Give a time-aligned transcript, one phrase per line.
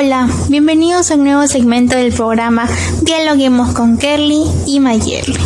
[0.00, 2.68] Hola, bienvenidos a un nuevo segmento del programa
[3.02, 5.36] Dialoguemos con Kerly y Mayerly.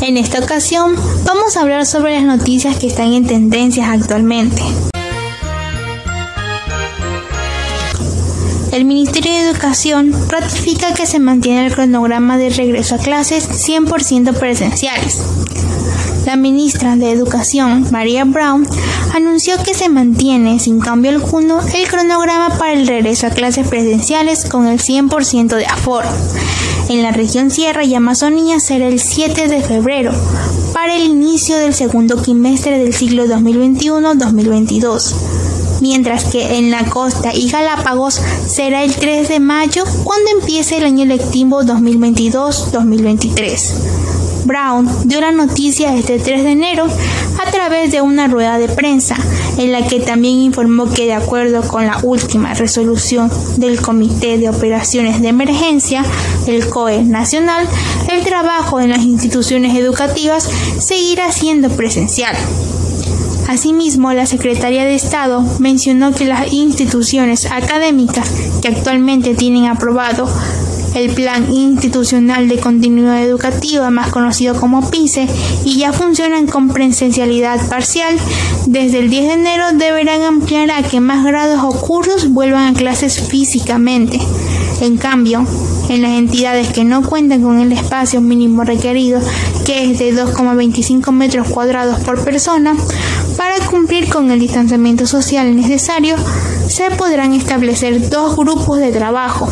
[0.00, 0.94] En esta ocasión
[1.26, 4.62] vamos a hablar sobre las noticias que están en tendencias actualmente.
[8.72, 14.32] El Ministerio de Educación ratifica que se mantiene el cronograma de regreso a clases 100%
[14.32, 15.20] presenciales.
[16.26, 18.68] La ministra de Educación, María Brown,
[19.14, 24.44] anunció que se mantiene sin cambio alguno el cronograma para el regreso a clases presenciales
[24.44, 26.08] con el 100% de aforo.
[26.88, 30.12] En la región Sierra y Amazonía será el 7 de febrero
[30.72, 35.14] para el inicio del segundo quimestre del siglo 2021-2022
[35.80, 40.84] mientras que en la costa y Galápagos será el 3 de mayo cuando empiece el
[40.84, 44.29] año lectivo 2022-2023.
[44.44, 49.16] Brown dio la noticia este 3 de enero a través de una rueda de prensa,
[49.56, 54.48] en la que también informó que de acuerdo con la última resolución del Comité de
[54.48, 56.04] Operaciones de Emergencia,
[56.46, 57.66] el COE Nacional,
[58.10, 60.48] el trabajo en las instituciones educativas
[60.78, 62.36] seguirá siendo presencial.
[63.48, 68.30] Asimismo, la Secretaría de Estado mencionó que las instituciones académicas
[68.62, 70.28] que actualmente tienen aprobado
[70.94, 75.28] el Plan Institucional de Continuidad Educativa, más conocido como PICE,
[75.64, 78.16] y ya funcionan con presencialidad parcial,
[78.66, 82.78] desde el 10 de enero deberán ampliar a que más grados o cursos vuelvan a
[82.78, 84.20] clases físicamente.
[84.80, 85.46] En cambio,
[85.88, 89.20] en las entidades que no cuentan con el espacio mínimo requerido,
[89.66, 92.74] que es de 2,25 metros cuadrados por persona,
[93.36, 96.16] para cumplir con el distanciamiento social necesario,
[96.68, 99.48] se podrán establecer dos grupos de trabajo,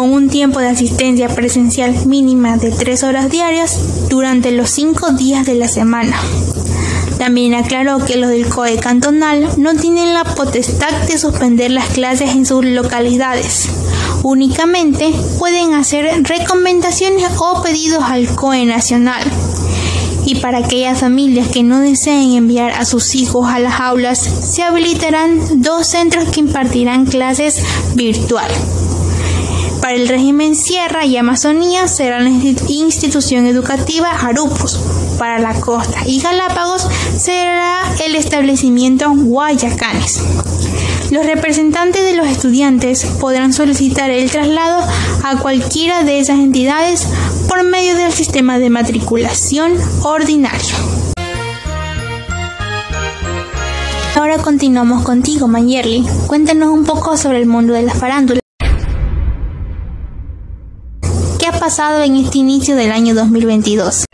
[0.00, 5.44] con un tiempo de asistencia presencial mínima de tres horas diarias durante los cinco días
[5.44, 6.18] de la semana.
[7.18, 12.30] También aclaró que los del COE cantonal no tienen la potestad de suspender las clases
[12.30, 13.68] en sus localidades.
[14.22, 19.22] Únicamente pueden hacer recomendaciones o pedidos al COE nacional.
[20.24, 24.62] Y para aquellas familias que no deseen enviar a sus hijos a las aulas, se
[24.62, 27.62] habilitarán dos centros que impartirán clases
[27.94, 28.50] virtual.
[29.90, 34.78] Para el régimen Sierra y Amazonía será la institución educativa Arupos.
[35.18, 36.86] Para la costa y Galápagos
[37.18, 40.22] será el establecimiento Guayacanes.
[41.10, 44.88] Los representantes de los estudiantes podrán solicitar el traslado
[45.24, 47.08] a cualquiera de esas entidades
[47.48, 49.72] por medio del sistema de matriculación
[50.04, 50.76] ordinario.
[54.14, 56.06] Ahora continuamos contigo, Mayerly.
[56.28, 58.39] Cuéntanos un poco sobre el mundo de la farándula.
[61.80, 64.04] En este inicio del año 2022.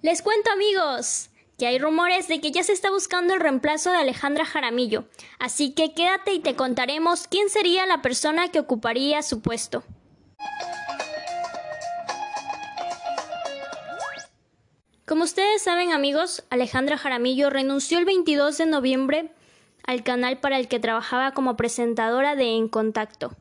[0.00, 1.28] Les cuento amigos
[1.58, 5.04] que hay rumores de que ya se está buscando el reemplazo de Alejandra Jaramillo,
[5.38, 9.84] así que quédate y te contaremos quién sería la persona que ocuparía su puesto.
[15.12, 19.28] Como ustedes saben amigos, Alejandra Jaramillo renunció el 22 de noviembre
[19.86, 23.36] al canal para el que trabajaba como presentadora de En Contacto,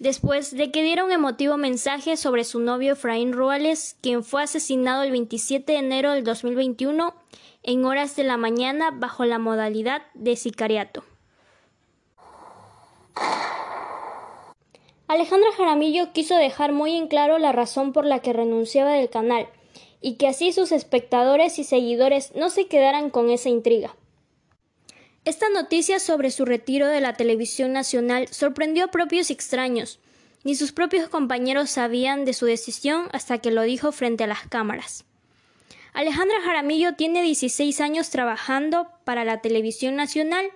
[0.00, 5.04] después de que diera un emotivo mensaje sobre su novio Efraín Ruales, quien fue asesinado
[5.04, 7.14] el 27 de enero del 2021
[7.62, 11.04] en horas de la mañana bajo la modalidad de sicariato.
[15.06, 19.46] Alejandra Jaramillo quiso dejar muy en claro la razón por la que renunciaba del canal,
[20.06, 23.96] y que así sus espectadores y seguidores no se quedaran con esa intriga.
[25.24, 29.98] Esta noticia sobre su retiro de la televisión nacional sorprendió a propios y extraños.
[30.44, 34.46] Ni sus propios compañeros sabían de su decisión hasta que lo dijo frente a las
[34.46, 35.04] cámaras.
[35.92, 40.46] Alejandra Jaramillo tiene 16 años trabajando para la televisión nacional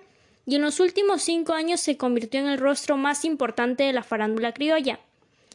[0.45, 4.03] y en los últimos cinco años se convirtió en el rostro más importante de la
[4.03, 5.01] farándula criolla.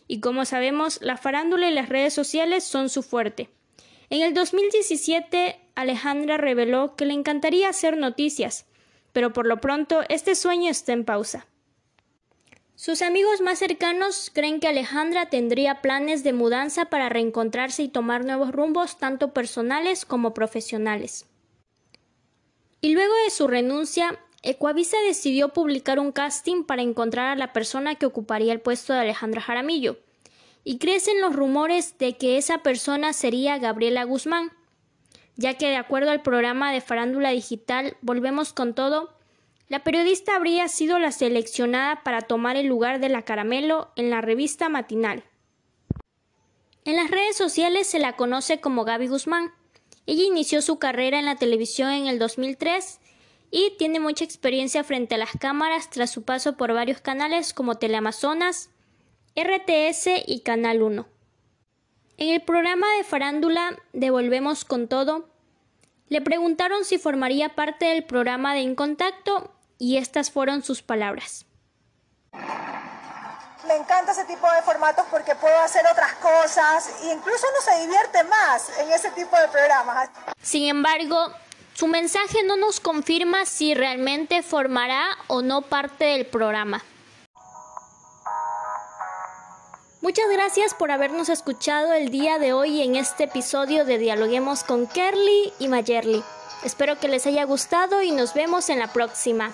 [0.07, 3.49] Y como sabemos, la farándula y las redes sociales son su fuerte.
[4.09, 8.67] En el 2017, Alejandra reveló que le encantaría hacer noticias,
[9.13, 11.47] pero por lo pronto este sueño está en pausa.
[12.77, 18.25] Sus amigos más cercanos creen que Alejandra tendría planes de mudanza para reencontrarse y tomar
[18.25, 21.27] nuevos rumbos tanto personales como profesionales.
[22.81, 27.97] Y luego de su renuncia, Ecuavisa decidió publicar un casting para encontrar a la persona
[27.97, 29.97] que ocuparía el puesto de Alejandra Jaramillo
[30.69, 34.51] y crecen los rumores de que esa persona sería Gabriela Guzmán,
[35.37, 39.17] ya que de acuerdo al programa de farándula digital Volvemos con todo,
[39.69, 44.23] la periodista habría sido la seleccionada para tomar el lugar de la caramelo en la
[44.23, 45.23] revista matinal.
[46.85, 49.53] En las redes sociales se la conoce como Gaby Guzmán,
[50.05, 52.99] Ella inició su carrera en la televisión en el 2003
[53.53, 57.77] y tiene mucha experiencia frente a las cámaras tras su paso por varios canales como
[57.77, 58.71] Teleamazonas,
[59.37, 61.07] RTS y Canal 1.
[62.17, 65.29] En el programa de farándula Devolvemos con todo,
[66.09, 71.45] le preguntaron si formaría parte del programa de En Contacto y estas fueron sus palabras.
[72.33, 77.81] Me encanta ese tipo de formatos porque puedo hacer otras cosas e incluso uno se
[77.83, 80.09] divierte más en ese tipo de programas.
[80.41, 81.31] Sin embargo,
[81.75, 86.83] su mensaje no nos confirma si realmente formará o no parte del programa.
[90.07, 94.87] Muchas gracias por habernos escuchado el día de hoy en este episodio de Dialoguemos con
[94.87, 96.23] Kerly y Mayerly.
[96.63, 99.51] Espero que les haya gustado y nos vemos en la próxima.